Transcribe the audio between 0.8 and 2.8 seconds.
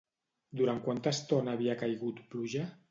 quanta estona havia caigut pluja?